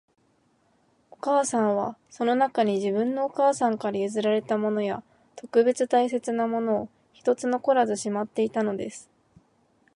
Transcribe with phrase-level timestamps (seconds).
[1.11, 5.03] お母さんは、その中に、自分のお母さんから譲られたものや、
[5.35, 9.11] 特別大切なものを一つ残らずしまっていたのです